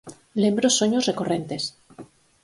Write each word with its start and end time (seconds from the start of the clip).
Lembro 0.43 0.67
soños 0.79 1.07
recorrentes. 1.09 1.63